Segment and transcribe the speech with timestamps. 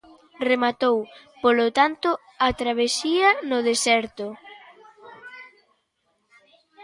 [0.49, 0.97] Rematou,
[1.43, 2.09] polo tanto,
[2.47, 4.27] a travesía no deserto?